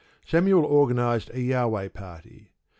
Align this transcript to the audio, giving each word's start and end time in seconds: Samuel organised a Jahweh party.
Samuel 0.25 0.65
organised 0.65 1.29
a 1.31 1.47
Jahweh 1.47 1.89
party. 1.89 2.49